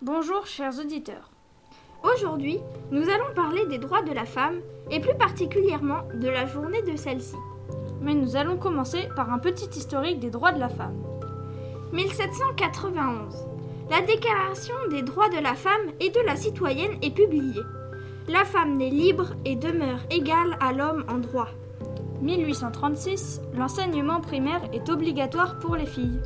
Bonjour 0.00 0.46
chers 0.46 0.78
auditeurs. 0.78 1.28
Aujourd'hui, 2.04 2.60
nous 2.92 3.02
allons 3.02 3.34
parler 3.34 3.66
des 3.66 3.78
droits 3.78 4.02
de 4.02 4.12
la 4.12 4.26
femme 4.26 4.60
et 4.92 5.00
plus 5.00 5.16
particulièrement 5.16 6.02
de 6.14 6.28
la 6.28 6.46
journée 6.46 6.82
de 6.82 6.94
celle-ci. 6.94 7.34
Mais 8.00 8.14
nous 8.14 8.36
allons 8.36 8.58
commencer 8.58 9.08
par 9.16 9.32
un 9.32 9.40
petit 9.40 9.68
historique 9.76 10.20
des 10.20 10.30
droits 10.30 10.52
de 10.52 10.60
la 10.60 10.68
femme. 10.68 10.94
1791. 11.92 13.44
La 13.90 14.00
Déclaration 14.02 14.76
des 14.88 15.02
droits 15.02 15.30
de 15.30 15.42
la 15.42 15.56
femme 15.56 15.90
et 15.98 16.10
de 16.10 16.20
la 16.20 16.36
citoyenne 16.36 16.96
est 17.02 17.10
publiée. 17.10 17.62
La 18.28 18.44
femme 18.44 18.76
naît 18.76 18.90
libre 18.90 19.34
et 19.44 19.56
demeure 19.56 20.06
égale 20.12 20.56
à 20.60 20.72
l'homme 20.72 21.06
en 21.08 21.18
droit. 21.18 21.48
1836. 22.22 23.40
L'enseignement 23.56 24.20
primaire 24.20 24.62
est 24.72 24.90
obligatoire 24.90 25.58
pour 25.58 25.74
les 25.74 25.86
filles. 25.86 26.20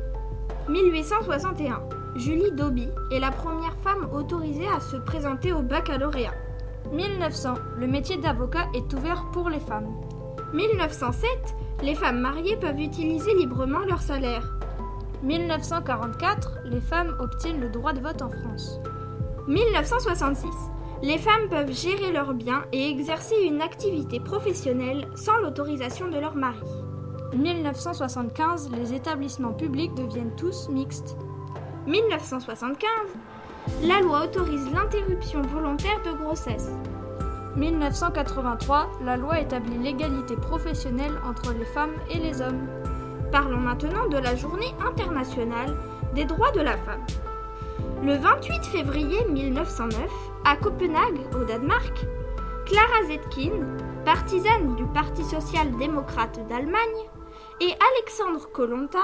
1861. 0.69 2.02
Julie 2.15 2.51
Dobie 2.51 2.89
est 3.11 3.19
la 3.19 3.31
première 3.31 3.75
femme 3.77 4.07
autorisée 4.13 4.67
à 4.67 4.79
se 4.79 4.97
présenter 4.97 5.51
au 5.51 5.63
baccalauréat. 5.63 6.33
1900. 6.91 7.55
Le 7.79 7.87
métier 7.87 8.17
d'avocat 8.17 8.67
est 8.75 8.93
ouvert 8.93 9.25
pour 9.31 9.49
les 9.49 9.59
femmes. 9.59 9.89
1907. 10.53 11.27
Les 11.81 11.95
femmes 11.95 12.19
mariées 12.19 12.55
peuvent 12.57 12.79
utiliser 12.79 13.33
librement 13.33 13.79
leur 13.79 13.99
salaire. 13.99 14.53
1944. 15.23 16.59
Les 16.65 16.81
femmes 16.81 17.15
obtiennent 17.19 17.59
le 17.59 17.69
droit 17.69 17.93
de 17.93 18.01
vote 18.01 18.21
en 18.21 18.29
France. 18.29 18.79
1966. 19.47 20.47
Les 21.01 21.17
femmes 21.17 21.49
peuvent 21.49 21.71
gérer 21.71 22.11
leurs 22.11 22.35
biens 22.35 22.63
et 22.71 22.91
exercer 22.91 23.35
une 23.43 23.61
activité 23.61 24.19
professionnelle 24.19 25.07
sans 25.15 25.39
l'autorisation 25.39 26.09
de 26.09 26.19
leur 26.19 26.35
mari. 26.35 26.61
1975. 27.35 28.69
Les 28.69 28.93
établissements 28.93 29.53
publics 29.53 29.95
deviennent 29.95 30.35
tous 30.35 30.69
mixtes. 30.69 31.17
1975, 31.85 32.89
la 33.83 33.99
loi 33.99 34.23
autorise 34.23 34.71
l'interruption 34.71 35.41
volontaire 35.41 36.01
de 36.05 36.11
grossesse. 36.11 36.71
1983, 37.57 38.89
la 39.03 39.17
loi 39.17 39.39
établit 39.39 39.77
l'égalité 39.77 40.35
professionnelle 40.35 41.13
entre 41.27 41.53
les 41.53 41.65
femmes 41.65 41.95
et 42.09 42.19
les 42.19 42.41
hommes. 42.41 42.67
Parlons 43.31 43.59
maintenant 43.59 44.07
de 44.07 44.17
la 44.17 44.35
journée 44.35 44.73
internationale 44.87 45.75
des 46.15 46.23
droits 46.23 46.51
de 46.51 46.61
la 46.61 46.77
femme. 46.77 47.05
Le 48.01 48.15
28 48.15 48.65
février 48.65 49.25
1909, 49.25 50.09
à 50.45 50.55
Copenhague, 50.55 51.19
au 51.35 51.43
Danemark, 51.43 52.05
Clara 52.65 53.03
Zetkin, 53.07 53.51
partisane 54.05 54.75
du 54.75 54.85
Parti 54.87 55.23
social-démocrate 55.23 56.47
d'Allemagne, 56.47 57.09
et 57.59 57.73
Alexandre 57.97 58.49
Kollontai, 58.51 58.97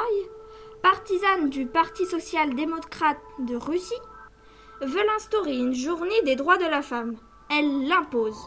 partisane 0.82 1.50
du 1.50 1.66
Parti 1.66 2.06
social-démocrate 2.06 3.20
de 3.40 3.56
Russie, 3.56 3.94
veulent 4.82 5.10
instaurer 5.16 5.58
une 5.58 5.74
journée 5.74 6.22
des 6.26 6.36
droits 6.36 6.58
de 6.58 6.66
la 6.66 6.82
femme. 6.82 7.16
Elle 7.50 7.88
l'impose. 7.88 8.38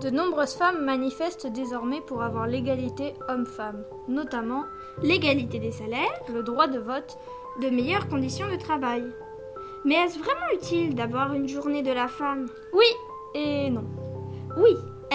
De 0.00 0.08
nombreuses 0.08 0.54
femmes 0.54 0.84
manifestent 0.84 1.46
désormais 1.46 2.00
pour 2.00 2.22
avoir 2.22 2.46
l'égalité 2.46 3.14
homme-femme, 3.28 3.84
notamment 4.08 4.64
l'égalité 5.02 5.58
des 5.58 5.72
salaires, 5.72 6.20
le 6.32 6.42
droit 6.42 6.68
de 6.68 6.78
vote, 6.78 7.18
de 7.60 7.68
meilleures 7.68 8.08
conditions 8.08 8.50
de 8.50 8.56
travail. 8.56 9.04
Mais 9.84 9.94
est-ce 9.94 10.18
vraiment 10.18 10.54
utile 10.54 10.94
d'avoir 10.94 11.34
une 11.34 11.48
journée 11.48 11.82
de 11.82 11.92
la 11.92 12.08
femme? 12.08 12.46
Oui 12.72 12.86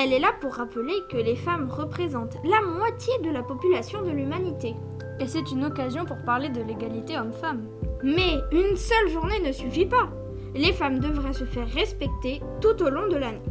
elle 0.06 0.14
est 0.14 0.20
là 0.20 0.34
pour 0.40 0.54
rappeler 0.54 0.94
que 1.10 1.18
les 1.18 1.36
femmes 1.36 1.68
représentent 1.68 2.38
la 2.44 2.62
moitié 2.62 3.12
de 3.24 3.32
la 3.32 3.42
population 3.42 4.04
de 4.04 4.12
l'humanité. 4.12 4.76
Et 5.20 5.26
c'est 5.26 5.52
une 5.52 5.66
occasion 5.66 6.06
pour 6.06 6.18
parler 6.24 6.50
de 6.50 6.62
l'égalité 6.62 7.18
homme-femme. 7.18 7.66
Mais 8.04 8.36
une 8.52 8.76
seule 8.76 9.10
journée 9.10 9.40
ne 9.40 9.52
suffit 9.52 9.88
pas. 9.88 10.08
Les 10.54 10.74
femmes 10.74 11.00
devraient 11.00 11.34
se 11.34 11.46
faire 11.46 11.68
respecter 11.70 12.40
tout 12.62 12.84
au 12.84 12.90
long 12.92 13.08
de 13.08 13.16
l'année. 13.16 13.42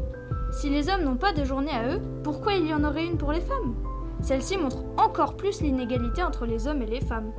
Si 0.53 0.71
les 0.71 0.89
hommes 0.89 1.03
n'ont 1.03 1.17
pas 1.17 1.33
de 1.33 1.43
journée 1.43 1.73
à 1.73 1.93
eux, 1.93 2.01
pourquoi 2.23 2.53
il 2.53 2.69
y 2.69 2.73
en 2.73 2.85
aurait 2.85 3.07
une 3.07 3.19
pour 3.19 3.33
les 3.33 3.41
femmes? 3.41 3.75
Celle-ci 4.21 4.57
montre 4.57 4.85
encore 4.97 5.37
plus 5.37 5.61
l'inégalité 5.61 6.23
entre 6.23 6.47
les 6.47 6.69
hommes 6.69 6.83
et 6.83 6.87
les 6.87 7.01
femmes. 7.01 7.33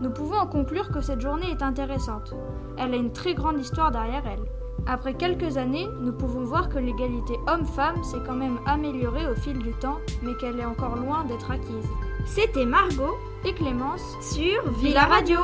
Nous 0.00 0.10
pouvons 0.10 0.38
en 0.38 0.48
conclure 0.48 0.90
que 0.90 1.00
cette 1.00 1.20
journée 1.20 1.52
est 1.52 1.62
intéressante. 1.62 2.34
Elle 2.78 2.94
a 2.94 2.96
une 2.96 3.12
très 3.12 3.34
grande 3.34 3.60
histoire 3.60 3.92
derrière 3.92 4.24
elle. 4.26 4.44
Après 4.88 5.14
quelques 5.14 5.56
années, 5.56 5.88
nous 6.00 6.12
pouvons 6.12 6.44
voir 6.44 6.68
que 6.68 6.78
l'égalité 6.78 7.34
homme-femme 7.48 8.04
s'est 8.04 8.22
quand 8.24 8.36
même 8.36 8.58
améliorée 8.66 9.26
au 9.28 9.34
fil 9.34 9.58
du 9.58 9.72
temps, 9.72 9.98
mais 10.22 10.34
qu'elle 10.36 10.60
est 10.60 10.64
encore 10.64 10.96
loin 10.96 11.24
d'être 11.24 11.50
acquise. 11.50 11.88
C'était 12.24 12.64
Margot 12.64 13.16
et 13.44 13.52
Clémence 13.52 14.16
sur 14.20 14.70
Villa 14.80 15.04
Radio. 15.06 15.38